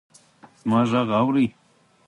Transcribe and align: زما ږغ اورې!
زما 0.61 0.79
ږغ 0.89 1.09
اورې! 1.19 1.45